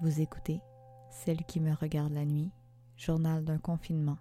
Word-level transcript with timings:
Vous 0.00 0.20
écoutez 0.20 0.60
Celle 1.10 1.44
qui 1.44 1.60
me 1.60 1.72
regarde 1.72 2.12
la 2.12 2.24
nuit, 2.24 2.50
journal 2.96 3.44
d'un 3.44 3.58
confinement. 3.58 4.18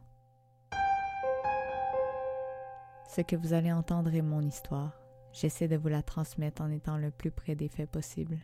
Ce 3.10 3.22
que 3.22 3.36
vous 3.36 3.54
allez 3.54 3.72
entendre 3.72 4.14
est 4.14 4.22
mon 4.22 4.42
histoire. 4.42 5.00
J'essaie 5.32 5.68
de 5.68 5.76
vous 5.76 5.88
la 5.88 6.04
transmettre 6.04 6.62
en 6.62 6.70
étant 6.70 6.98
le 6.98 7.10
plus 7.12 7.32
près 7.32 7.56
des 7.56 7.70
faits 7.70 7.90
possible. 7.90 8.38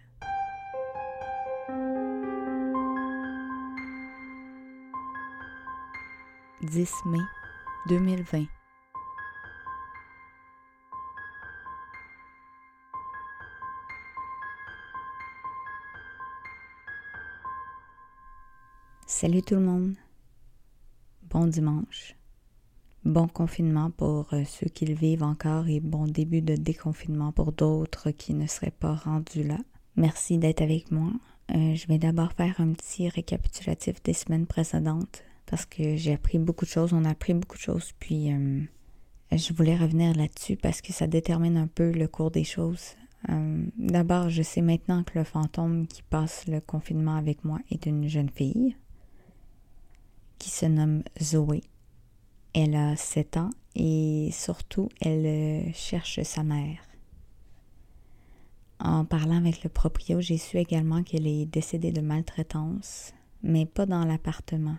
«10 6.62 6.92
mai 7.06 7.20
2020 7.88 8.59
Salut 19.22 19.42
tout 19.42 19.56
le 19.56 19.60
monde. 19.60 19.96
Bon 21.30 21.46
dimanche. 21.46 22.16
Bon 23.04 23.28
confinement 23.28 23.92
pour 23.92 24.34
euh, 24.34 24.46
ceux 24.46 24.70
qui 24.70 24.86
le 24.86 24.94
vivent 24.94 25.24
encore 25.24 25.68
et 25.68 25.82
bon 25.82 26.06
début 26.06 26.42
de 26.42 26.56
déconfinement 26.56 27.34
pour 27.34 27.52
d'autres 27.52 28.12
qui 28.12 28.34
ne 28.34 28.48
seraient 28.48 28.72
pas 28.72 28.96
rendus 28.96 29.44
là. 29.44 29.58
Merci 29.98 30.38
d'être 30.38 30.62
avec 30.62 30.90
moi. 30.90 31.12
Euh, 31.54 31.76
je 31.76 31.86
vais 31.88 31.98
d'abord 31.98 32.32
faire 32.32 32.62
un 32.62 32.72
petit 32.72 33.10
récapitulatif 33.10 34.02
des 34.04 34.14
semaines 34.14 34.46
précédentes 34.46 35.22
parce 35.48 35.66
que 35.66 35.98
j'ai 35.98 36.14
appris 36.14 36.40
beaucoup 36.40 36.64
de 36.64 36.72
choses, 36.72 36.94
on 36.94 37.04
a 37.04 37.10
appris 37.10 37.34
beaucoup 37.34 37.58
de 37.58 37.62
choses, 37.62 37.92
puis 38.00 38.32
euh, 38.32 38.62
je 39.34 39.52
voulais 39.52 39.76
revenir 39.76 40.16
là-dessus 40.16 40.56
parce 40.56 40.80
que 40.80 40.94
ça 40.94 41.08
détermine 41.08 41.58
un 41.58 41.68
peu 41.68 41.92
le 41.92 42.08
cours 42.08 42.32
des 42.32 42.46
choses. 42.46 42.96
d'abord, 43.78 44.30
je 44.30 44.44
sais 44.44 44.62
maintenant 44.62 45.04
que 45.04 45.20
le 45.20 45.26
fantôme 45.26 45.88
qui 45.88 46.04
passe 46.04 46.48
le 46.48 46.62
confinement 46.62 47.18
avec 47.18 47.44
moi 47.44 47.60
est 47.70 47.86
une 47.86 48.08
jeune 48.08 48.30
fille 48.30 48.78
qui 50.40 50.50
se 50.50 50.66
nomme 50.66 51.04
Zoé. 51.22 51.62
Elle 52.54 52.76
a 52.76 52.96
7 52.96 53.38
ans 53.38 53.52
et 53.76 54.30
surtout 54.32 54.90
elle 55.02 55.26
euh, 55.26 55.72
cherche 55.74 56.22
sa 56.24 56.44
mère. 56.44 56.80
En 58.80 59.04
parlant 59.04 59.38
avec 59.38 59.64
le 59.64 59.70
proprio, 59.70 60.22
j'ai 60.22 60.38
su 60.38 60.58
également 60.58 61.04
qu'elle 61.04 61.28
est 61.28 61.46
décédée 61.46 61.92
de 61.92 62.02
maltraitance, 62.02 63.14
mais 63.44 63.66
pas 63.66 63.86
dans 63.86 64.06
l'appartement, 64.06 64.78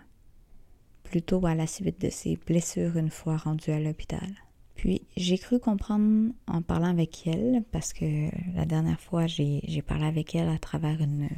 plutôt 1.03 1.45
à 1.45 1.53
la 1.53 1.67
suite 1.67 2.01
de 2.01 2.09
ses 2.09 2.35
blessures 2.35 2.97
une 2.97 3.11
fois 3.11 3.37
rendue 3.37 3.71
à 3.71 3.79
l'hôpital. 3.79 4.27
Puis 4.75 5.03
j'ai 5.15 5.37
cru 5.37 5.59
comprendre 5.59 6.33
en 6.47 6.63
parlant 6.63 6.89
avec 6.89 7.27
elle, 7.27 7.63
parce 7.71 7.93
que 7.93 8.29
la 8.55 8.65
dernière 8.65 8.99
fois 8.99 9.27
j'ai 9.27 9.83
parlé 9.85 10.05
avec 10.05 10.33
elle 10.33 10.49
à 10.49 10.57
travers 10.57 10.99
une 10.99 11.29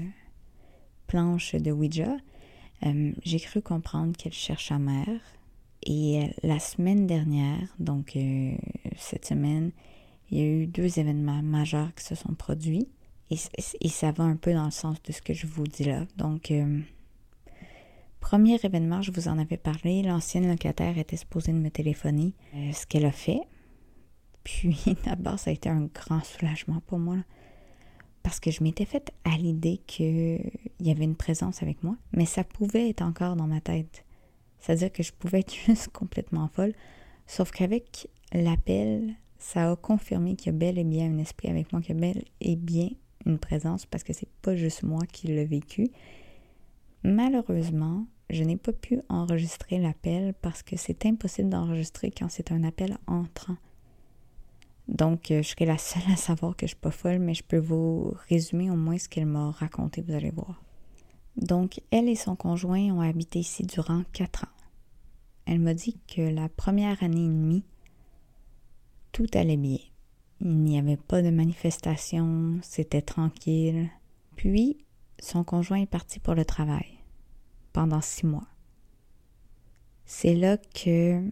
planche 1.07 1.55
de 1.55 1.71
Ouija, 1.71 2.15
euh, 2.85 3.11
j'ai 3.23 3.39
cru 3.39 3.61
comprendre 3.61 4.15
qu'elle 4.17 4.33
cherche 4.33 4.69
sa 4.69 4.79
mère. 4.79 5.21
Et 5.85 6.23
euh, 6.23 6.27
la 6.43 6.59
semaine 6.59 7.07
dernière, 7.07 7.67
donc 7.79 8.15
euh, 8.15 8.53
cette 8.97 9.25
semaine, 9.25 9.71
il 10.31 10.37
y 10.37 10.41
a 10.41 10.45
eu 10.45 10.67
deux 10.67 10.99
événements 10.99 11.41
majeurs 11.43 11.93
qui 11.95 12.03
se 12.03 12.15
sont 12.15 12.33
produits. 12.33 12.87
Et, 13.29 13.89
ça 13.89 14.11
va 14.11 14.23
un 14.25 14.35
peu 14.35 14.53
dans 14.53 14.65
le 14.65 14.71
sens 14.71 15.01
de 15.01 15.11
ce 15.11 15.21
que 15.21 15.33
je 15.33 15.47
vous 15.47 15.63
dis 15.63 15.85
là. 15.85 16.05
Donc, 16.17 16.53
premier 18.19 18.59
événement, 18.61 19.01
je 19.01 19.11
vous 19.11 19.27
en 19.27 19.39
avais 19.39 19.57
parlé. 19.57 20.03
L'ancienne 20.03 20.47
locataire 20.47 20.99
était 20.99 21.17
supposée 21.17 21.51
de 21.51 21.57
me 21.57 21.71
téléphoner, 21.71 22.33
ce 22.53 22.85
qu'elle 22.85 23.05
a 23.05 23.11
fait. 23.11 23.41
Puis 24.43 24.77
d'abord, 25.05 25.39
ça 25.39 25.49
a 25.49 25.53
été 25.53 25.67
un 25.67 25.89
grand 25.93 26.23
soulagement 26.23 26.79
pour 26.85 26.99
moi 26.99 27.17
parce 28.23 28.39
que 28.39 28.51
je 28.51 28.63
m'étais 28.63 28.85
faite 28.85 29.11
à 29.25 29.37
l'idée 29.37 29.81
qu'il 29.85 30.49
y 30.79 30.91
avait 30.91 31.03
une 31.03 31.15
présence 31.15 31.61
avec 31.61 31.83
moi, 31.83 31.97
mais 32.13 32.25
ça 32.25 32.43
pouvait 32.43 32.89
être 32.89 33.01
encore 33.01 33.35
dans 33.35 33.47
ma 33.47 33.61
tête. 33.61 34.05
C'est-à-dire 34.59 34.91
que 34.91 35.03
je 35.03 35.11
pouvais 35.11 35.41
être 35.41 35.53
juste 35.67 35.89
complètement 35.89 36.47
folle, 36.47 36.73
sauf 37.27 37.51
qu'avec 37.51 38.07
l'appel, 38.33 39.13
ça 39.37 39.71
a 39.71 39.75
confirmé 39.75 40.35
qu'il 40.35 40.47
y 40.47 40.55
a 40.55 40.57
bel 40.57 40.77
et 40.77 40.85
bien 40.85 41.11
un 41.11 41.17
esprit 41.17 41.49
avec 41.49 41.71
moi, 41.71 41.81
qu'il 41.81 41.95
y 41.95 41.97
a 41.97 42.01
bel 42.01 42.23
et 42.39 42.55
bien 42.55 42.89
une 43.25 43.37
présence, 43.37 43.85
parce 43.85 44.03
que 44.03 44.13
c'est 44.13 44.29
pas 44.41 44.55
juste 44.55 44.83
moi 44.83 45.01
qui 45.11 45.27
l'ai 45.27 45.45
vécu. 45.45 45.89
Malheureusement, 47.03 48.05
je 48.29 48.43
n'ai 48.43 48.57
pas 48.57 48.71
pu 48.71 48.99
enregistrer 49.09 49.79
l'appel 49.79 50.33
parce 50.41 50.63
que 50.63 50.77
c'est 50.77 51.05
impossible 51.05 51.49
d'enregistrer 51.49 52.11
quand 52.11 52.29
c'est 52.29 52.51
un 52.51 52.63
appel 52.63 52.97
entrant. 53.07 53.57
Donc, 54.87 55.31
euh, 55.31 55.41
je 55.41 55.49
serai 55.49 55.65
la 55.65 55.77
seule 55.77 56.11
à 56.11 56.15
savoir 56.15 56.55
que 56.55 56.65
je 56.65 56.71
suis 56.71 56.79
pas 56.79 56.91
folle, 56.91 57.19
mais 57.19 57.33
je 57.33 57.43
peux 57.43 57.57
vous 57.57 58.13
résumer 58.29 58.69
au 58.69 58.75
moins 58.75 58.97
ce 58.97 59.07
qu'elle 59.07 59.25
m'a 59.25 59.51
raconté, 59.51 60.01
vous 60.01 60.13
allez 60.13 60.31
voir. 60.31 60.61
Donc, 61.37 61.81
elle 61.91 62.09
et 62.09 62.15
son 62.15 62.35
conjoint 62.35 62.91
ont 62.91 63.01
habité 63.01 63.39
ici 63.39 63.63
durant 63.63 64.03
quatre 64.11 64.43
ans. 64.43 64.51
Elle 65.45 65.59
m'a 65.59 65.73
dit 65.73 65.97
que 66.07 66.21
la 66.21 66.49
première 66.49 67.01
année 67.03 67.25
et 67.25 67.29
demie, 67.29 67.63
tout 69.11 69.27
allait 69.33 69.57
bien. 69.57 69.79
Il 70.41 70.63
n'y 70.63 70.77
avait 70.77 70.97
pas 70.97 71.21
de 71.21 71.29
manifestation, 71.29 72.59
c'était 72.61 73.01
tranquille. 73.01 73.89
Puis, 74.35 74.77
son 75.19 75.43
conjoint 75.43 75.81
est 75.81 75.85
parti 75.85 76.19
pour 76.19 76.35
le 76.35 76.45
travail 76.45 76.99
pendant 77.71 78.01
six 78.01 78.25
mois. 78.25 78.47
C'est 80.05 80.35
là 80.35 80.57
que 80.57 81.23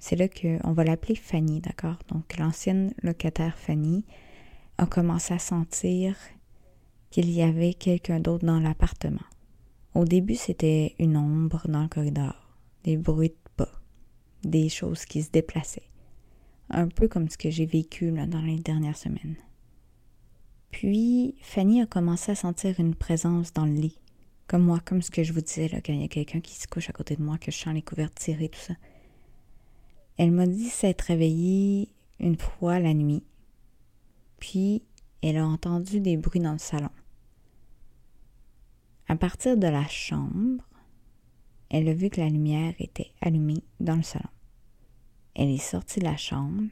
c'est 0.00 0.16
là 0.16 0.28
qu'on 0.28 0.72
va 0.72 0.82
l'appeler 0.82 1.14
Fanny, 1.14 1.60
d'accord? 1.60 1.98
Donc 2.08 2.36
l'ancienne 2.38 2.92
locataire 3.02 3.56
Fanny 3.56 4.04
a 4.78 4.86
commencé 4.86 5.34
à 5.34 5.38
sentir 5.38 6.16
qu'il 7.10 7.30
y 7.30 7.42
avait 7.42 7.74
quelqu'un 7.74 8.18
d'autre 8.18 8.46
dans 8.46 8.58
l'appartement. 8.58 9.20
Au 9.94 10.04
début, 10.04 10.36
c'était 10.36 10.94
une 10.98 11.16
ombre 11.16 11.62
dans 11.68 11.82
le 11.82 11.88
corridor, 11.88 12.34
des 12.84 12.96
bruits 12.96 13.28
de 13.28 13.50
pas, 13.56 13.70
des 14.42 14.68
choses 14.68 15.04
qui 15.04 15.22
se 15.22 15.30
déplaçaient. 15.30 15.88
Un 16.70 16.88
peu 16.88 17.06
comme 17.08 17.28
ce 17.28 17.36
que 17.36 17.50
j'ai 17.50 17.66
vécu 17.66 18.10
dans 18.12 18.42
les 18.42 18.58
dernières 18.58 18.96
semaines. 18.96 19.36
Puis, 20.70 21.34
Fanny 21.42 21.82
a 21.82 21.86
commencé 21.86 22.32
à 22.32 22.36
sentir 22.36 22.78
une 22.78 22.94
présence 22.94 23.52
dans 23.52 23.66
le 23.66 23.74
lit. 23.74 23.98
Comme 24.46 24.62
moi, 24.62 24.80
comme 24.84 25.02
ce 25.02 25.10
que 25.10 25.24
je 25.24 25.32
vous 25.32 25.40
disais, 25.40 25.68
quand 25.68 25.92
il 25.92 26.00
y 26.00 26.04
a 26.04 26.08
quelqu'un 26.08 26.40
qui 26.40 26.54
se 26.54 26.68
couche 26.68 26.88
à 26.88 26.92
côté 26.92 27.16
de 27.16 27.22
moi, 27.22 27.38
que 27.38 27.50
je 27.50 27.58
sens 27.58 27.74
les 27.74 27.82
couvertes 27.82 28.14
tirées, 28.14 28.48
tout 28.48 28.60
ça. 28.60 28.74
Elle 30.20 30.32
m'a 30.32 30.46
dit 30.46 30.68
s'être 30.68 31.00
réveillée 31.00 31.88
une 32.18 32.36
fois 32.36 32.78
la 32.78 32.92
nuit, 32.92 33.22
puis 34.38 34.82
elle 35.22 35.38
a 35.38 35.46
entendu 35.46 35.98
des 35.98 36.18
bruits 36.18 36.42
dans 36.42 36.52
le 36.52 36.58
salon. 36.58 36.90
À 39.08 39.16
partir 39.16 39.56
de 39.56 39.66
la 39.66 39.88
chambre, 39.88 40.62
elle 41.70 41.88
a 41.88 41.94
vu 41.94 42.10
que 42.10 42.20
la 42.20 42.28
lumière 42.28 42.74
était 42.80 43.12
allumée 43.22 43.64
dans 43.80 43.96
le 43.96 44.02
salon. 44.02 44.28
Elle 45.34 45.48
est 45.48 45.56
sortie 45.56 46.00
de 46.00 46.04
la 46.04 46.18
chambre. 46.18 46.68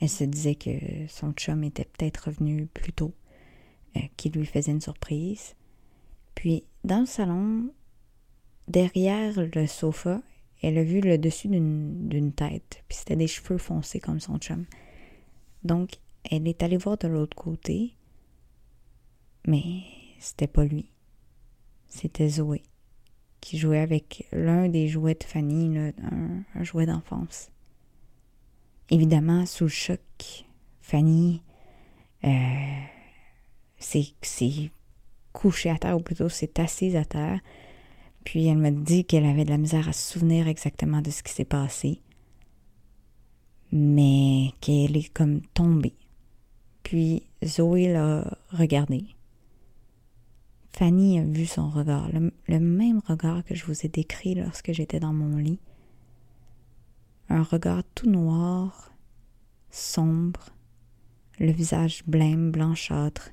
Elle 0.00 0.10
se 0.10 0.24
disait 0.24 0.56
que 0.56 1.06
son 1.08 1.32
chum 1.32 1.64
était 1.64 1.86
peut-être 1.86 2.26
revenu 2.26 2.66
plus 2.66 2.92
tôt, 2.92 3.14
euh, 3.96 4.00
qu'il 4.18 4.32
lui 4.32 4.44
faisait 4.44 4.72
une 4.72 4.82
surprise. 4.82 5.54
Puis, 6.34 6.64
dans 6.84 7.00
le 7.00 7.06
salon, 7.06 7.70
derrière 8.68 9.32
le 9.54 9.66
sofa, 9.66 10.20
elle 10.62 10.78
a 10.78 10.84
vu 10.84 11.00
le 11.00 11.18
dessus 11.18 11.48
d'une 11.48 12.32
tête, 12.32 12.82
puis 12.88 12.98
c'était 12.98 13.16
des 13.16 13.26
cheveux 13.26 13.58
foncés 13.58 14.00
comme 14.00 14.20
son 14.20 14.38
chum. 14.38 14.64
Donc, 15.62 15.98
elle 16.30 16.48
est 16.48 16.62
allée 16.62 16.76
voir 16.76 16.96
de 16.98 17.08
l'autre 17.08 17.36
côté, 17.36 17.94
mais 19.46 19.82
c'était 20.18 20.46
pas 20.46 20.64
lui. 20.64 20.90
C'était 21.88 22.28
Zoé, 22.28 22.62
qui 23.40 23.58
jouait 23.58 23.80
avec 23.80 24.26
l'un 24.32 24.68
des 24.68 24.88
jouets 24.88 25.14
de 25.14 25.24
Fanny, 25.24 25.78
un, 25.78 26.62
jouet 26.62 26.86
d'enfance. 26.86 27.50
Évidemment, 28.90 29.46
sous 29.46 29.64
le 29.64 29.70
choc, 29.70 30.00
Fanny 30.80 31.42
euh, 32.24 32.82
s'est 33.78 34.14
couchée 35.32 35.70
à 35.70 35.78
terre, 35.78 35.96
ou 35.96 36.00
plutôt 36.00 36.28
s'est 36.28 36.60
assise 36.60 36.96
à 36.96 37.04
terre, 37.04 37.40
puis 38.26 38.48
elle 38.48 38.58
m'a 38.58 38.72
dit 38.72 39.04
qu'elle 39.04 39.24
avait 39.24 39.44
de 39.44 39.50
la 39.50 39.56
misère 39.56 39.88
à 39.88 39.92
se 39.92 40.12
souvenir 40.12 40.48
exactement 40.48 41.00
de 41.00 41.12
ce 41.12 41.22
qui 41.22 41.32
s'est 41.32 41.44
passé, 41.44 42.00
mais 43.70 44.50
qu'elle 44.60 44.96
est 44.96 45.12
comme 45.14 45.42
tombée. 45.54 45.94
Puis 46.82 47.22
Zoé 47.44 47.92
l'a 47.92 48.36
regardée. 48.48 49.04
Fanny 50.72 51.20
a 51.20 51.22
vu 51.22 51.46
son 51.46 51.70
regard, 51.70 52.10
le, 52.12 52.58
même 52.58 53.00
regard 53.06 53.44
que 53.44 53.54
je 53.54 53.64
vous 53.64 53.86
ai 53.86 53.88
décrit 53.88 54.34
lorsque 54.34 54.72
j'étais 54.72 54.98
dans 54.98 55.12
mon 55.12 55.36
lit. 55.36 55.60
Un 57.28 57.44
regard 57.44 57.84
tout 57.94 58.10
noir, 58.10 58.92
sombre, 59.70 60.50
le 61.38 61.52
visage 61.52 62.02
blême, 62.08 62.50
blanchâtre. 62.50 63.30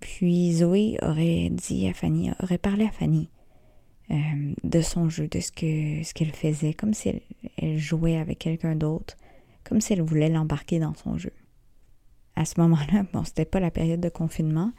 Puis 0.00 0.52
Zoé 0.52 0.98
aurait 1.00 1.48
dit 1.48 1.88
à 1.88 1.94
Fanny, 1.94 2.30
aurait 2.42 2.58
parlé 2.58 2.84
à 2.84 2.90
Fanny. 2.90 3.30
Euh, 4.10 4.54
de 4.62 4.80
son 4.82 5.08
jeu, 5.08 5.28
de 5.28 5.40
ce 5.40 5.50
que 5.50 6.02
ce 6.04 6.12
qu'elle 6.12 6.32
faisait, 6.32 6.74
comme 6.74 6.92
si 6.92 7.22
elle, 7.56 7.78
jouait 7.78 8.18
avec 8.18 8.38
quelqu'un 8.38 8.76
d'autre, 8.76 9.16
comme 9.64 9.80
si 9.80 9.94
elle 9.94 10.02
voulait 10.02 10.28
l'embarquer 10.28 10.78
dans 10.78 10.92
son 10.94 11.16
jeu. 11.16 11.32
À 12.36 12.44
ce 12.44 12.60
moment-là, 12.60 13.04
bon, 13.14 13.24
c'était 13.24 13.46
pas 13.46 13.60
la 13.60 13.70
période 13.70 14.00
de 14.00 14.10
confinement, 14.10 14.72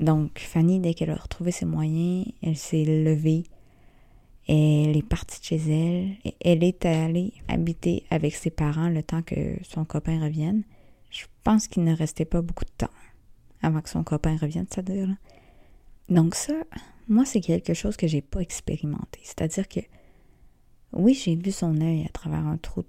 Donc, 0.00 0.40
Fanny, 0.40 0.80
dès 0.80 0.94
qu'elle 0.94 1.10
a 1.10 1.14
retrouvé 1.14 1.52
ses 1.52 1.64
moyens, 1.64 2.26
elle 2.42 2.56
s'est 2.56 2.84
levée, 2.84 3.44
elle 4.48 4.96
est 4.96 5.08
partie 5.08 5.38
de 5.38 5.44
chez 5.44 5.70
elle, 5.70 6.32
elle 6.40 6.64
est 6.64 6.84
allée 6.84 7.34
habiter 7.46 8.04
avec 8.10 8.34
ses 8.34 8.50
parents 8.50 8.88
le 8.88 9.04
temps 9.04 9.22
que 9.22 9.56
son 9.62 9.84
copain 9.84 10.20
revienne. 10.20 10.64
Je 11.10 11.26
pense 11.44 11.68
qu'il 11.68 11.84
ne 11.84 11.94
restait 11.94 12.24
pas 12.24 12.42
beaucoup 12.42 12.64
de 12.64 12.72
temps 12.76 12.90
avant 13.62 13.80
que 13.80 13.88
son 13.88 14.02
copain 14.02 14.36
revienne, 14.36 14.66
c'est-à-dire. 14.68 15.08
Donc 16.08 16.34
ça, 16.34 16.54
moi, 17.08 17.24
c'est 17.24 17.40
quelque 17.40 17.74
chose 17.74 17.96
que 17.96 18.06
j'ai 18.06 18.22
pas 18.22 18.40
expérimenté. 18.40 19.20
C'est-à-dire 19.22 19.68
que, 19.68 19.80
oui, 20.92 21.14
j'ai 21.14 21.36
vu 21.36 21.50
son 21.50 21.80
œil 21.80 22.04
à 22.04 22.08
travers 22.08 22.46
un 22.46 22.56
trou, 22.56 22.84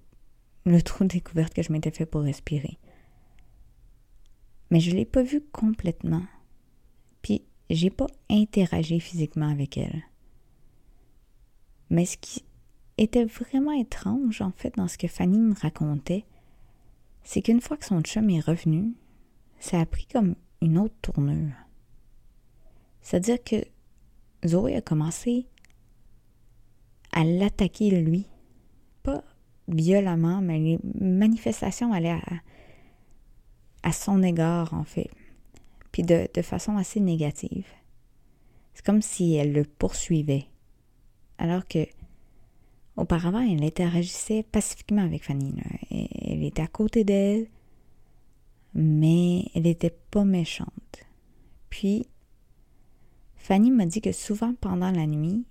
le 0.66 0.82
trou 0.82 1.06
découverte 1.06 1.54
que 1.54 1.64
je 1.64 1.72
m'étais 1.72 1.92
fait 1.92 2.06
pour 2.06 2.22
respirer. 2.22 2.78
Mais 4.72 4.80
je 4.80 4.92
l'ai 4.92 5.06
pas 5.06 5.24
vu 5.24 5.42
complètement. 5.52 6.26
Puis, 7.22 7.44
j'ai 7.70 7.90
pas 7.90 8.08
interagi 8.30 9.00
physiquement 9.00 9.50
avec 9.50 9.78
elle. 9.78 10.04
Mais 11.90 12.06
ce 12.06 12.18
qui 12.18 12.44
était 12.98 13.26
vraiment 13.26 13.72
étrange, 13.72 14.42
en 14.42 14.52
fait, 14.52 14.76
dans 14.76 14.88
ce 14.88 14.98
que 14.98 15.08
Fanny 15.08 15.40
me 15.40 15.54
racontait, 15.54 16.26
c'est 17.24 17.42
qu'une 17.42 17.62
fois 17.62 17.78
que 17.78 17.86
son 17.86 18.02
chum 18.02 18.30
est 18.30 18.40
revenu, 18.40 18.94
ça 19.60 19.80
a 19.80 19.86
pris 19.86 20.06
comme 20.06 20.36
une 20.62 20.78
autre 20.78 20.96
tournure. 21.02 21.54
C'est-à-dire 23.06 23.38
que 23.44 23.58
Zoé 24.48 24.76
a 24.76 24.82
commencé 24.82 25.46
à 27.12 27.24
l'attaquer 27.24 27.92
lui. 27.92 28.26
Pas 29.04 29.24
violemment, 29.68 30.42
mais 30.42 30.58
les 30.58 30.80
manifestations 31.00 31.94
allaient 31.94 32.20
à, 33.84 33.92
son 33.92 34.24
égard, 34.24 34.74
en 34.74 34.84
fait. 34.84 35.12
Puis 35.92 36.02
de, 36.02 36.28
de 36.34 36.42
façon 36.42 36.78
assez 36.78 37.00
négative. 37.00 37.68
C'est 38.74 38.84
comme 38.84 39.04
si 39.04 39.36
elle 39.36 39.54
le 39.54 39.66
poursuivait. 39.66 40.48
Alors 41.38 41.68
que 41.68 41.86
auparavant, 42.98 43.42
elle 43.42 43.64
interagissait 43.64 44.42
pacifiquement 44.42 45.04
avec 45.04 45.26
Fanny. 45.26 45.54
Elle 45.92 46.44
était 46.44 46.64
à 46.64 46.68
côté 46.68 47.04
d'elle, 47.04 47.50
mais 48.74 49.46
elle 49.54 49.64
n'était 49.64 49.96
pas 50.10 50.26
méchante. 50.26 51.06
Puis, 51.70 52.08
Fanny 53.46 53.70
m'a 53.70 53.86
dit 53.86 54.02
que 54.02 54.12
souvent 54.12 54.56
pendant 54.60 54.90
la 54.90 55.06
nuit, 55.06 55.46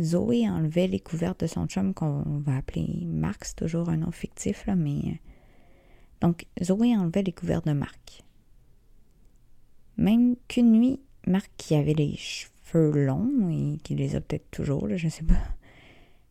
Zoé 0.00 0.48
enlevait 0.48 0.86
les 0.86 0.98
couvertes 0.98 1.40
de 1.42 1.46
son 1.46 1.66
chum 1.66 1.92
qu'on 1.92 2.22
va 2.38 2.56
appeler 2.56 3.04
Marc, 3.04 3.44
c'est 3.44 3.56
toujours 3.56 3.90
un 3.90 3.98
nom 3.98 4.10
fictif, 4.10 4.64
là, 4.64 4.76
mais. 4.76 4.98
Euh, 4.98 5.14
donc, 6.22 6.46
Zoé 6.62 6.96
enlevait 6.96 7.22
les 7.22 7.32
couvertes 7.32 7.66
de 7.66 7.72
Marc. 7.72 8.24
Même 9.98 10.36
qu'une 10.48 10.72
nuit, 10.72 11.00
Marc, 11.26 11.50
qui 11.58 11.74
avait 11.74 11.92
les 11.92 12.16
cheveux 12.16 13.04
longs 13.04 13.50
et 13.50 13.76
qui 13.82 13.94
les 13.94 14.16
a 14.16 14.22
peut-être 14.22 14.50
toujours, 14.50 14.88
je 14.96 15.08
sais 15.08 15.24
pas, 15.24 15.34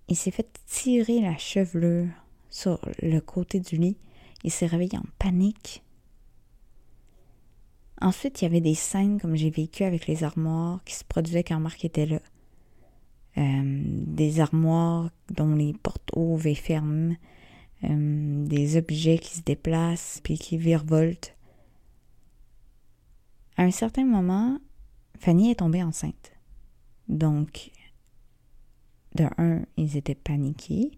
il 0.07 0.15
s'est 0.15 0.31
fait 0.31 0.49
tirer 0.65 1.21
la 1.21 1.37
chevelure 1.37 2.07
sur 2.49 2.79
le 3.03 3.19
côté 3.19 3.59
du 3.59 3.77
lit 3.77 3.97
il 4.43 4.51
s'est 4.51 4.65
réveillé 4.65 4.97
en 4.97 5.05
panique. 5.17 5.83
Ensuite, 8.01 8.41
il 8.41 8.45
y 8.45 8.47
avait 8.47 8.61
des 8.61 8.75
scènes 8.75 9.19
comme 9.19 9.35
j'ai 9.35 9.49
vécu 9.49 9.83
avec 9.83 10.07
les 10.07 10.23
armoires 10.23 10.81
qui 10.85 10.95
se 10.95 11.03
produisaient 11.03 11.43
quand 11.43 11.59
Marc 11.59 11.83
était 11.83 12.05
là. 12.05 12.19
Euh, 13.37 13.81
des 13.83 14.39
armoires 14.39 15.09
dont 15.29 15.53
les 15.55 15.73
portes 15.73 16.09
ouvrent 16.15 16.47
et 16.47 16.55
ferment, 16.55 17.15
euh, 17.83 18.45
des 18.45 18.77
objets 18.77 19.17
qui 19.17 19.37
se 19.37 19.41
déplacent 19.41 20.21
puis 20.23 20.37
qui 20.37 20.57
virevoltent. 20.57 21.35
À 23.57 23.63
un 23.63 23.71
certain 23.71 24.05
moment, 24.05 24.59
Fanny 25.19 25.51
est 25.51 25.59
tombée 25.59 25.83
enceinte. 25.83 26.31
Donc, 27.09 27.71
de 29.15 29.25
un, 29.37 29.61
ils 29.75 29.97
étaient 29.97 30.15
paniqués. 30.15 30.91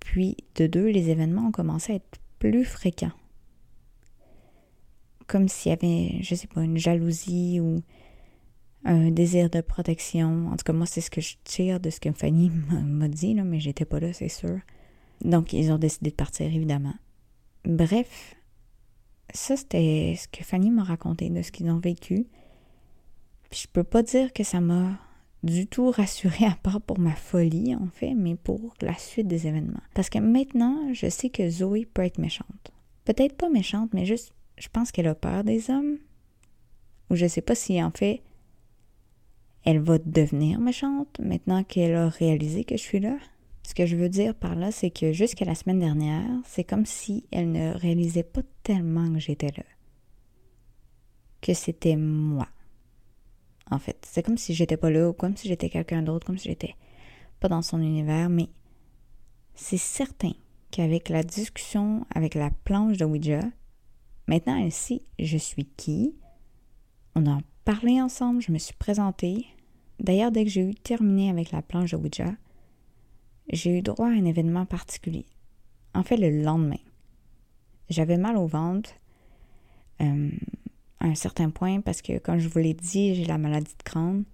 Puis, 0.00 0.36
de 0.56 0.66
deux, 0.66 0.88
les 0.88 1.10
événements 1.10 1.48
ont 1.48 1.52
commencé 1.52 1.92
à 1.92 1.96
être 1.96 2.18
plus 2.38 2.64
fréquent. 2.64 3.12
Comme 5.30 5.46
s'il 5.46 5.70
y 5.70 5.72
avait, 5.72 6.22
je 6.22 6.34
sais 6.34 6.48
pas, 6.48 6.62
une 6.62 6.76
jalousie 6.76 7.60
ou 7.60 7.82
un 8.84 9.12
désir 9.12 9.48
de 9.48 9.60
protection. 9.60 10.48
En 10.48 10.56
tout 10.56 10.64
cas, 10.64 10.72
moi, 10.72 10.86
c'est 10.86 11.00
ce 11.00 11.10
que 11.10 11.20
je 11.20 11.36
tire 11.44 11.78
de 11.78 11.88
ce 11.90 12.00
que 12.00 12.10
Fanny 12.10 12.50
m'a 12.70 13.06
dit, 13.06 13.34
là, 13.34 13.44
mais 13.44 13.60
j'étais 13.60 13.84
pas 13.84 14.00
là, 14.00 14.12
c'est 14.12 14.28
sûr. 14.28 14.58
Donc, 15.24 15.52
ils 15.52 15.70
ont 15.70 15.78
décidé 15.78 16.10
de 16.10 16.16
partir, 16.16 16.46
évidemment. 16.46 16.94
Bref, 17.64 18.34
ça, 19.32 19.56
c'était 19.56 20.16
ce 20.18 20.26
que 20.26 20.42
Fanny 20.42 20.70
m'a 20.70 20.82
raconté 20.82 21.30
de 21.30 21.42
ce 21.42 21.52
qu'ils 21.52 21.70
ont 21.70 21.78
vécu. 21.78 22.26
Puis 23.50 23.60
je 23.64 23.68
peux 23.68 23.84
pas 23.84 24.02
dire 24.02 24.32
que 24.32 24.42
ça 24.42 24.60
m'a 24.60 24.98
du 25.44 25.66
tout 25.66 25.90
rassurée 25.90 26.44
à 26.46 26.56
part 26.62 26.80
pour 26.80 26.98
ma 26.98 27.14
folie 27.14 27.74
en 27.76 27.88
fait, 27.92 28.14
mais 28.14 28.34
pour 28.34 28.74
la 28.80 28.96
suite 28.96 29.28
des 29.28 29.46
événements. 29.46 29.80
Parce 29.94 30.10
que 30.10 30.18
maintenant, 30.18 30.92
je 30.92 31.08
sais 31.08 31.30
que 31.30 31.48
Zoé 31.48 31.86
peut 31.86 32.02
être 32.02 32.18
méchante. 32.18 32.72
Peut-être 33.04 33.36
pas 33.36 33.48
méchante, 33.48 33.92
mais 33.92 34.04
juste, 34.04 34.32
je 34.60 34.68
pense 34.68 34.92
qu'elle 34.92 35.08
a 35.08 35.14
peur 35.14 35.42
des 35.42 35.70
hommes. 35.70 35.98
Ou 37.10 37.16
je 37.16 37.26
sais 37.26 37.40
pas 37.40 37.54
si 37.54 37.82
en 37.82 37.90
fait, 37.90 38.22
elle 39.64 39.80
va 39.80 39.98
devenir 39.98 40.60
méchante 40.60 41.18
maintenant 41.18 41.64
qu'elle 41.64 41.96
a 41.96 42.08
réalisé 42.08 42.64
que 42.64 42.76
je 42.76 42.82
suis 42.82 43.00
là. 43.00 43.16
Ce 43.66 43.74
que 43.74 43.86
je 43.86 43.96
veux 43.96 44.08
dire 44.08 44.34
par 44.34 44.54
là, 44.54 44.70
c'est 44.70 44.90
que 44.90 45.12
jusqu'à 45.12 45.44
la 45.44 45.54
semaine 45.54 45.80
dernière, 45.80 46.28
c'est 46.44 46.64
comme 46.64 46.86
si 46.86 47.26
elle 47.30 47.50
ne 47.50 47.72
réalisait 47.72 48.22
pas 48.22 48.42
tellement 48.62 49.12
que 49.12 49.18
j'étais 49.18 49.52
là. 49.56 49.64
Que 51.40 51.54
c'était 51.54 51.96
moi 51.96 52.48
en 53.70 53.78
fait. 53.78 54.06
C'est 54.08 54.22
comme 54.22 54.38
si 54.38 54.54
j'étais 54.54 54.76
pas 54.76 54.90
là 54.90 55.08
ou 55.08 55.12
comme 55.12 55.36
si 55.36 55.48
j'étais 55.48 55.70
quelqu'un 55.70 56.02
d'autre, 56.02 56.26
comme 56.26 56.38
si 56.38 56.48
j'étais 56.48 56.74
pas 57.38 57.48
dans 57.48 57.62
son 57.62 57.80
univers, 57.80 58.28
mais 58.28 58.48
c'est 59.54 59.78
certain 59.78 60.32
qu'avec 60.70 61.08
la 61.08 61.22
discussion 61.22 62.06
avec 62.14 62.34
la 62.34 62.50
planche 62.50 62.98
de 62.98 63.04
Ouija, 63.04 63.40
maintenant 64.30 64.56
elle 64.56 64.72
sait 64.72 65.02
je 65.18 65.36
suis 65.36 65.66
qui? 65.76 66.14
On 67.14 67.26
a 67.26 67.40
parlé 67.66 68.00
ensemble, 68.00 68.40
je 68.40 68.52
me 68.52 68.58
suis 68.58 68.74
présentée. 68.74 69.46
D'ailleurs, 69.98 70.30
dès 70.30 70.44
que 70.44 70.50
j'ai 70.50 70.62
eu 70.62 70.74
terminé 70.74 71.28
avec 71.28 71.50
la 71.50 71.60
planche 71.60 71.90
de 71.90 71.96
Ouija, 71.96 72.32
j'ai 73.52 73.76
eu 73.76 73.82
droit 73.82 74.06
à 74.06 74.12
un 74.12 74.24
événement 74.24 74.64
particulier. 74.64 75.26
En 75.92 76.02
fait, 76.02 76.16
le 76.16 76.42
lendemain, 76.42 76.80
j'avais 77.90 78.16
mal 78.16 78.36
au 78.38 78.46
ventre. 78.46 78.90
Euh, 80.00 80.30
à 81.00 81.06
un 81.06 81.14
certain 81.14 81.50
point 81.50 81.80
parce 81.80 82.02
que, 82.02 82.18
comme 82.18 82.38
je 82.38 82.48
vous 82.48 82.58
l'ai 82.58 82.74
dit, 82.74 83.14
j'ai 83.14 83.24
la 83.24 83.38
maladie 83.38 83.74
de 83.76 83.82
Crohn. 83.82 84.24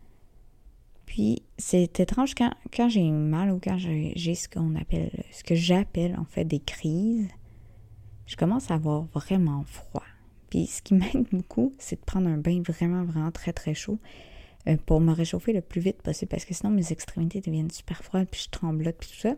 Puis, 1.07 1.43
c'est 1.57 2.01
étrange 2.01 2.35
quand, 2.35 2.53
quand 2.77 2.89
j'ai 2.89 3.09
mal 3.11 3.53
ou 3.53 3.61
quand 3.63 3.79
j'ai 3.79 4.35
ce 4.35 4.49
qu'on 4.49 4.75
appelle, 4.75 5.11
ce 5.31 5.45
que 5.45 5.55
j'appelle 5.55 6.17
en 6.19 6.25
fait 6.25 6.45
des 6.45 6.59
crises, 6.59 7.29
je 8.27 8.37
commence 8.37 8.71
à 8.71 8.75
avoir 8.75 9.05
vraiment 9.05 9.65
froid. 9.65 10.05
Puis, 10.51 10.67
ce 10.67 10.83
qui 10.83 10.95
m'aide 10.95 11.27
beaucoup, 11.33 11.73
c'est 11.79 12.01
de 12.01 12.05
prendre 12.05 12.29
un 12.29 12.39
bain 12.39 12.63
vraiment, 12.67 13.05
vraiment 13.05 13.31
très, 13.31 13.53
très 13.53 13.75
chaud 13.75 13.99
euh, 14.69 14.77
pour 14.87 15.01
me 15.01 15.13
réchauffer 15.13 15.53
le 15.53 15.61
plus 15.61 15.81
vite 15.81 16.03
possible 16.03 16.29
parce 16.29 16.45
que 16.45 16.55
sinon 16.55 16.71
mes 16.71 16.93
extrémités 16.93 17.41
deviennent 17.41 17.71
super 17.71 18.03
froides, 18.03 18.29
puis 18.31 18.43
je 18.45 18.51
tremblote, 18.51 18.97
puis 18.99 19.11
tout 19.11 19.21
ça. 19.21 19.35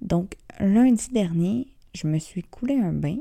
Donc, 0.00 0.36
lundi 0.58 1.10
dernier, 1.10 1.68
je 1.94 2.06
me 2.06 2.18
suis 2.18 2.42
coulé 2.42 2.76
un 2.76 2.92
bain 2.92 3.18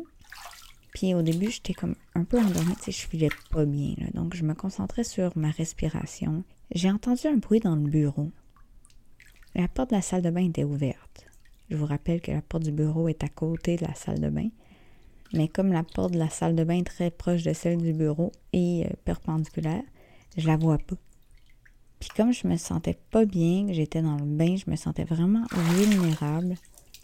puis 0.93 1.13
au 1.13 1.21
début, 1.21 1.51
j'étais 1.51 1.73
comme 1.73 1.95
un 2.15 2.23
peu 2.23 2.39
endormie, 2.39 2.75
tu 2.75 2.85
sais, 2.85 2.91
je 2.91 3.07
filais 3.07 3.29
pas 3.51 3.65
bien. 3.65 3.93
Là, 3.97 4.07
donc 4.13 4.35
je 4.35 4.43
me 4.43 4.53
concentrais 4.53 5.03
sur 5.03 5.37
ma 5.37 5.49
respiration. 5.49 6.43
J'ai 6.71 6.91
entendu 6.91 7.27
un 7.27 7.37
bruit 7.37 7.59
dans 7.59 7.75
le 7.75 7.89
bureau. 7.89 8.31
La 9.55 9.67
porte 9.67 9.91
de 9.91 9.95
la 9.95 10.01
salle 10.01 10.21
de 10.21 10.29
bain 10.29 10.47
était 10.49 10.63
ouverte. 10.63 11.08
Je 11.69 11.75
vous 11.75 11.85
rappelle 11.85 12.21
que 12.21 12.31
la 12.31 12.41
porte 12.41 12.63
du 12.63 12.71
bureau 12.71 13.07
est 13.07 13.23
à 13.23 13.27
côté 13.27 13.75
de 13.75 13.85
la 13.85 13.93
salle 13.93 14.19
de 14.19 14.29
bain. 14.29 14.49
Mais 15.33 15.47
comme 15.47 15.71
la 15.71 15.83
porte 15.83 16.13
de 16.13 16.19
la 16.19 16.29
salle 16.29 16.55
de 16.55 16.63
bain 16.63 16.79
est 16.79 16.83
très 16.83 17.11
proche 17.11 17.43
de 17.43 17.53
celle 17.53 17.77
du 17.77 17.93
bureau 17.93 18.31
et 18.51 18.85
euh, 18.85 18.89
perpendiculaire, 19.05 19.83
je 20.37 20.47
la 20.47 20.57
vois 20.57 20.79
pas. 20.79 20.95
Puis 21.99 22.09
comme 22.15 22.33
je 22.33 22.47
me 22.47 22.57
sentais 22.57 22.97
pas 23.11 23.25
bien, 23.25 23.67
que 23.67 23.73
j'étais 23.73 24.01
dans 24.01 24.15
le 24.15 24.25
bain, 24.25 24.55
je 24.55 24.69
me 24.69 24.75
sentais 24.75 25.03
vraiment 25.03 25.43
vulnérable. 25.51 26.55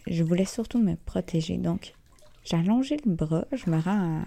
Je 0.08 0.24
voulais 0.24 0.46
surtout 0.46 0.80
me 0.80 0.96
protéger. 0.96 1.58
Donc, 1.58 1.94
allongé 2.54 2.98
le 3.06 3.14
bras, 3.14 3.46
je 3.52 3.70
me 3.70 3.80
rends 3.80 4.22
à 4.22 4.26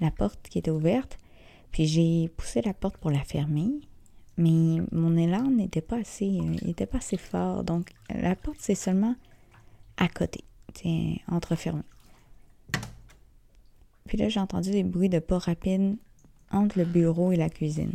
la, 0.00 0.10
porte 0.10 0.48
qui 0.48 0.58
était 0.58 0.70
ouverte, 0.70 1.18
puis 1.70 1.86
j'ai 1.86 2.28
poussé 2.28 2.62
la 2.62 2.74
porte 2.74 2.96
pour 2.96 3.10
la 3.10 3.22
fermer, 3.22 3.70
mais 4.36 4.82
mon 4.90 5.16
élan 5.16 5.50
n'était 5.50 5.80
pas 5.80 5.98
assez, 5.98 6.40
euh, 6.40 6.86
pas 6.86 6.98
assez 6.98 7.16
fort, 7.16 7.64
donc 7.64 7.90
la 8.08 8.34
porte 8.34 8.58
c'est 8.60 8.74
seulement 8.74 9.14
à 9.96 10.08
côté, 10.08 10.44
c'est 10.74 11.20
entrefermé. 11.28 11.82
Puis 14.06 14.18
là 14.18 14.28
j'ai 14.28 14.40
entendu 14.40 14.70
des 14.70 14.82
bruits 14.82 15.08
de 15.08 15.18
pas 15.20 15.38
rapides 15.38 15.96
entre 16.50 16.78
le 16.78 16.84
bureau 16.84 17.32
et 17.32 17.36
la 17.36 17.48
cuisine. 17.48 17.94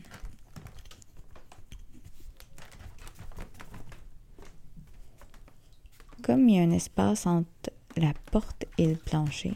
Comme 6.22 6.48
il 6.48 6.56
y 6.56 6.60
a 6.60 6.64
un 6.64 6.72
espace 6.72 7.26
entre 7.26 7.72
la 7.98 8.14
porte 8.32 8.66
et 8.78 8.86
le 8.86 8.96
plancher, 8.96 9.54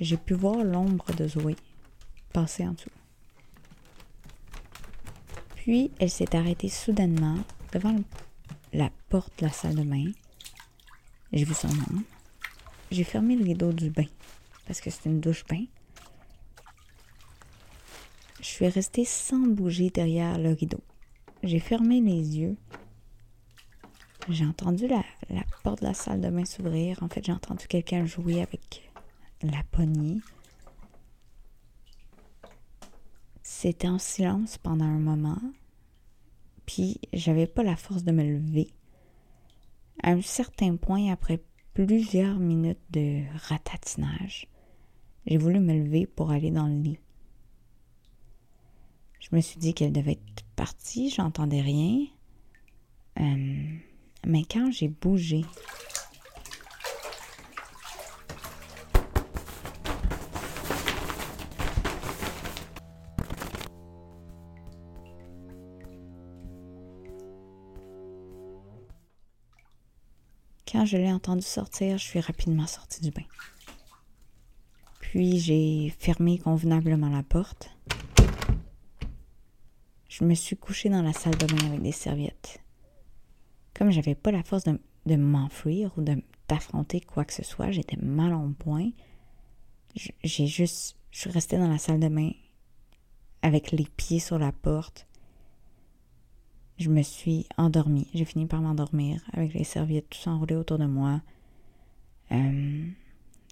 j'ai 0.00 0.16
pu 0.16 0.34
voir 0.34 0.64
l'ombre 0.64 1.14
de 1.14 1.28
Zoé 1.28 1.56
passé 2.32 2.66
en 2.66 2.72
dessous. 2.72 2.90
Puis, 5.66 5.90
elle 5.98 6.10
s'est 6.10 6.36
arrêtée 6.36 6.68
soudainement 6.68 7.38
devant 7.72 7.96
la 8.72 8.88
porte 9.08 9.36
de 9.40 9.46
la 9.46 9.52
salle 9.52 9.74
de 9.74 9.82
bain. 9.82 10.12
J'ai 11.32 11.42
vu 11.42 11.54
son 11.54 11.66
nom. 11.66 12.04
J'ai 12.92 13.02
fermé 13.02 13.34
le 13.34 13.42
rideau 13.42 13.72
du 13.72 13.90
bain 13.90 14.06
parce 14.68 14.80
que 14.80 14.90
c'était 14.90 15.10
une 15.10 15.18
douche-bain. 15.18 15.64
Je 18.38 18.44
suis 18.44 18.68
restée 18.68 19.04
sans 19.04 19.40
bouger 19.40 19.90
derrière 19.90 20.38
le 20.38 20.52
rideau. 20.52 20.80
J'ai 21.42 21.58
fermé 21.58 22.00
les 22.00 22.38
yeux. 22.38 22.56
J'ai 24.28 24.46
entendu 24.46 24.86
la, 24.86 25.02
la, 25.30 25.42
porte 25.64 25.80
de 25.80 25.86
la 25.86 25.94
salle 25.94 26.20
de 26.20 26.30
bain 26.30 26.44
s'ouvrir. 26.44 27.02
En 27.02 27.08
fait, 27.08 27.26
j'ai 27.26 27.32
entendu 27.32 27.66
quelqu'un 27.66 28.06
jouer 28.06 28.40
avec 28.40 28.88
la 29.42 29.64
poignée. 29.72 30.20
C'était 33.48 33.86
en 33.86 34.00
silence 34.00 34.58
pendant 34.58 34.86
un 34.86 34.98
moment, 34.98 35.40
puis 36.66 36.98
j'avais 37.12 37.46
pas 37.46 37.62
la 37.62 37.76
force 37.76 38.02
de 38.02 38.10
me 38.10 38.24
lever. 38.24 38.72
À 40.02 40.10
un 40.10 40.20
certain 40.20 40.74
point, 40.74 41.12
après 41.12 41.40
plusieurs 41.72 42.40
minutes 42.40 42.82
de 42.90 43.22
ratatinage, 43.48 44.48
j'ai 45.26 45.36
voulu 45.36 45.60
me 45.60 45.74
lever 45.74 46.08
pour 46.08 46.32
aller 46.32 46.50
dans 46.50 46.66
le 46.66 46.74
lit. 46.74 46.98
Je 49.20 49.28
me 49.30 49.40
suis 49.40 49.60
dit 49.60 49.74
qu'elle 49.74 49.92
devait 49.92 50.18
être 50.34 50.44
partie, 50.56 51.08
j'entendais 51.10 51.60
rien. 51.60 52.04
Euh, 53.20 53.76
mais 54.26 54.42
quand 54.42 54.72
j'ai 54.72 54.88
bougé, 54.88 55.44
je 70.86 70.96
l'ai 70.96 71.12
entendu 71.12 71.42
sortir, 71.42 71.98
je 71.98 72.04
suis 72.04 72.20
rapidement 72.20 72.66
sortie 72.66 73.00
du 73.00 73.10
bain. 73.10 73.26
Puis 75.00 75.38
j'ai 75.38 75.94
fermé 75.98 76.38
convenablement 76.38 77.08
la 77.08 77.22
porte. 77.22 77.70
Je 80.08 80.24
me 80.24 80.34
suis 80.34 80.56
couchée 80.56 80.88
dans 80.88 81.02
la 81.02 81.12
salle 81.12 81.36
de 81.36 81.46
bain 81.46 81.66
avec 81.66 81.82
des 81.82 81.92
serviettes. 81.92 82.60
Comme 83.74 83.90
j'avais 83.90 84.14
pas 84.14 84.30
la 84.30 84.42
force 84.42 84.64
de, 84.64 84.80
de 85.04 85.16
m'enfuir 85.16 85.92
ou 85.96 86.02
d'affronter 86.48 87.00
quoi 87.00 87.24
que 87.24 87.34
ce 87.34 87.44
soit, 87.44 87.70
j'étais 87.70 87.98
mal 87.98 88.32
en 88.32 88.52
point. 88.52 88.90
J'ai 89.94 90.46
juste. 90.46 90.96
Je 91.10 91.20
suis 91.20 91.30
restée 91.30 91.56
dans 91.56 91.68
la 91.68 91.78
salle 91.78 92.00
de 92.00 92.08
bain 92.08 92.32
avec 93.42 93.72
les 93.72 93.86
pieds 93.96 94.20
sur 94.20 94.38
la 94.38 94.52
porte, 94.52 95.06
je 96.78 96.90
me 96.90 97.02
suis 97.02 97.46
endormie. 97.56 98.06
J'ai 98.14 98.24
fini 98.24 98.46
par 98.46 98.60
m'endormir 98.60 99.22
avec 99.32 99.54
les 99.54 99.64
serviettes 99.64 100.10
tout 100.10 100.28
enroulées 100.28 100.56
autour 100.56 100.78
de 100.78 100.86
moi. 100.86 101.22
Euh, 102.32 102.86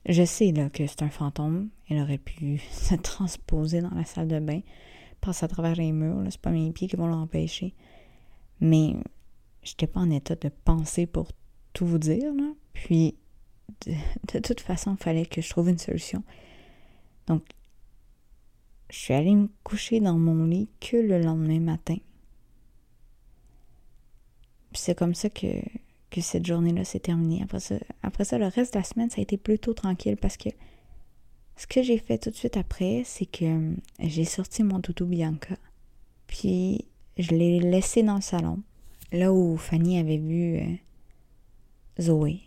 je 0.06 0.24
sais 0.24 0.52
que 0.72 0.86
c'est 0.86 1.02
un 1.02 1.10
fantôme. 1.10 1.68
Il 1.88 2.00
aurait 2.00 2.18
pu 2.18 2.58
se 2.70 2.94
transposer 2.94 3.80
dans 3.80 3.94
la 3.94 4.04
salle 4.04 4.28
de 4.28 4.38
bain, 4.38 4.60
passer 5.20 5.44
à 5.44 5.48
travers 5.48 5.76
les 5.76 5.92
murs. 5.92 6.22
C'est 6.30 6.40
pas 6.40 6.50
mes 6.50 6.70
pieds 6.72 6.88
qui 6.88 6.96
vont 6.96 7.06
l'empêcher. 7.06 7.74
Mais 8.60 8.94
j'étais 9.62 9.86
pas 9.86 10.00
en 10.00 10.10
état 10.10 10.36
de 10.36 10.50
penser 10.64 11.06
pour 11.06 11.28
tout 11.72 11.86
vous 11.86 11.98
dire. 11.98 12.32
Puis 12.72 13.16
de, 13.86 13.94
de 14.34 14.38
toute 14.40 14.60
façon, 14.60 14.96
il 14.98 15.02
fallait 15.02 15.26
que 15.26 15.40
je 15.40 15.48
trouve 15.48 15.70
une 15.70 15.78
solution. 15.78 16.22
Donc, 17.26 17.42
je 18.90 18.98
suis 18.98 19.14
allée 19.14 19.34
me 19.34 19.48
coucher 19.62 20.00
dans 20.00 20.18
mon 20.18 20.44
lit 20.44 20.68
que 20.80 20.96
le 20.96 21.18
lendemain 21.20 21.60
matin. 21.60 21.96
Puis 24.74 24.82
c'est 24.82 24.96
comme 24.96 25.14
ça 25.14 25.30
que, 25.30 25.46
cette 26.20 26.46
journée-là 26.46 26.84
s'est 26.84 27.00
terminée. 27.00 27.44
Après 28.02 28.24
ça, 28.24 28.38
le 28.38 28.46
reste 28.46 28.74
de 28.74 28.78
la 28.78 28.84
semaine, 28.84 29.08
ça 29.08 29.18
a 29.18 29.22
été 29.22 29.36
plutôt 29.36 29.72
tranquille 29.72 30.16
parce 30.16 30.36
que 30.36 30.48
ce 31.56 31.66
que 31.66 31.82
j'ai 31.82 31.98
fait 31.98 32.18
tout 32.18 32.30
de 32.30 32.34
suite 32.34 32.56
après, 32.56 33.02
c'est 33.04 33.26
que 33.26 33.44
euh, 33.44 33.74
j'ai 34.00 34.24
sorti 34.24 34.62
mon 34.64 34.80
toutou 34.80 35.06
Bianca. 35.06 35.56
Puis 36.26 36.86
je 37.18 37.30
l'ai 37.30 37.60
laissé 37.60 38.02
dans 38.02 38.16
le 38.16 38.20
salon, 38.20 38.62
là 39.12 39.32
où 39.32 39.56
Fanny 39.56 39.98
avait 39.98 40.18
vu 40.18 40.58
euh, 40.58 42.02
Zoé. 42.02 42.40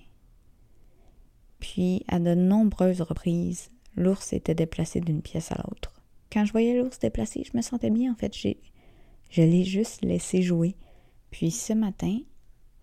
Puis 1.60 2.04
à 2.08 2.20
de 2.20 2.36
nombreuses 2.36 3.02
reprises, 3.02 3.70
l'ours 3.96 4.34
était 4.34 4.56
déplacé 4.56 5.00
d'une 5.00 5.22
pièce 5.22 5.52
à 5.52 5.62
l'autre. 5.66 5.94
Quand 6.32 6.46
je 6.46 6.52
voyais 6.52 6.78
l'ours 6.78 7.00
déplacé, 7.00 7.44
je 7.50 7.56
me 7.56 7.62
sentais 7.62 7.90
bien 7.90 8.12
en 8.12 8.16
fait. 8.16 8.34
Je 8.36 9.42
l'ai 9.42 9.64
juste 9.64 10.04
laissé 10.04 10.42
jouer. 10.42 10.76
Puis 11.32 11.52
ce 11.52 11.74
matin, 11.74 12.20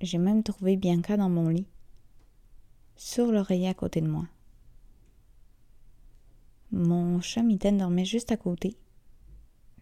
j'ai 0.01 0.19
même 0.19 0.43
trouvé 0.43 0.77
Bianca 0.77 1.17
dans 1.17 1.31
mon 1.31 1.49
lit, 1.49 1.67
sur 2.97 3.33
l'oreiller 3.33 3.69
à 3.69 3.75
côté 3.75 4.01
de 4.01 4.09
moi. 4.09 4.27
Mon 6.71 7.21
chat 7.21 7.43
mitaine 7.43 7.79
dormait 7.79 8.05
juste 8.05 8.33
à 8.33 8.37
côté. 8.37 8.77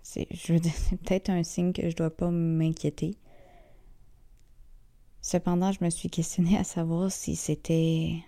C'est, 0.03 0.27
je 0.31 0.55
peut-être 0.97 1.31
un 1.31 1.43
signe 1.43 1.73
que 1.73 1.89
je 1.89 1.97
dois 1.97 2.11
pas 2.11 2.31
m'inquiéter. 2.31 3.17
Cependant, 5.21 5.71
je 5.73 5.85
me 5.85 5.91
suis 5.91 6.11
questionnée 6.11 6.59
à 6.59 6.65
savoir 6.65 7.11
si 7.11 7.37
c'était 7.37 8.19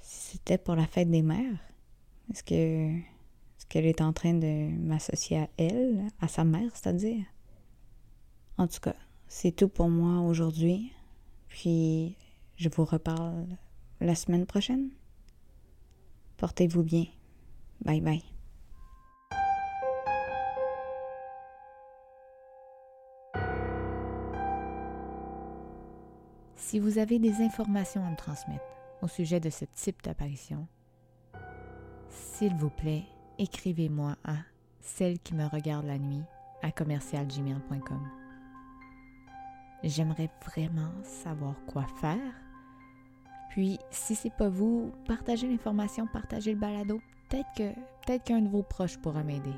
si 0.00 0.32
c'était 0.32 0.58
pour 0.58 0.74
la 0.74 0.86
fête 0.86 1.10
des 1.10 1.22
mères. 1.22 1.58
Est-ce 2.30 2.42
que 2.42 2.98
est-ce 2.98 3.66
qu'elle 3.68 3.86
est 3.86 4.00
en 4.00 4.12
train 4.12 4.34
de 4.34 4.68
m'associer 4.68 5.38
à 5.38 5.48
elle, 5.56 6.08
à 6.20 6.28
sa 6.28 6.44
mère, 6.44 6.70
c'est-à-dire? 6.74 7.24
En 8.58 8.66
tout 8.66 8.80
cas, 8.80 8.96
c'est 9.28 9.52
tout 9.52 9.68
pour 9.68 9.88
moi 9.88 10.20
aujourd'hui. 10.20 10.92
Puis 11.48 12.16
je 12.56 12.68
vous 12.68 12.84
reparle 12.84 13.46
la 14.00 14.14
semaine 14.14 14.46
prochaine. 14.46 14.90
Portez-vous 16.36 16.82
bien. 16.82 17.06
Bye 17.84 18.00
bye. 18.00 18.22
Si 26.56 26.78
vous 26.80 26.98
avez 26.98 27.18
des 27.18 27.40
informations 27.40 28.04
à 28.04 28.10
me 28.10 28.16
transmettre 28.16 28.64
au 29.00 29.06
sujet 29.06 29.38
de 29.38 29.50
ce 29.50 29.64
type 29.64 30.02
d'apparition, 30.02 30.66
s'il 32.08 32.54
vous 32.56 32.70
plaît, 32.70 33.04
écrivez-moi 33.38 34.16
à 34.24 34.36
celle 34.80 35.18
qui 35.20 35.34
me 35.34 35.46
regarde 35.46 35.86
la 35.86 35.98
nuit 35.98 36.24
à 36.62 36.72
commercialgmail.com. 36.72 38.23
J'aimerais 39.86 40.30
vraiment 40.46 40.90
savoir 41.02 41.54
quoi 41.66 41.84
faire. 42.00 42.32
Puis, 43.50 43.78
si 43.90 44.14
c'est 44.14 44.34
pas 44.34 44.48
vous, 44.48 44.92
partagez 45.06 45.46
l'information, 45.46 46.06
partagez 46.06 46.54
le 46.54 46.58
balado. 46.58 47.00
Peut-être 47.28 47.48
que 47.54 47.74
peut-être 48.06 48.24
qu'un 48.24 48.40
de 48.40 48.48
vos 48.48 48.62
proches 48.62 48.96
pourra 48.98 49.22
m'aider. 49.22 49.52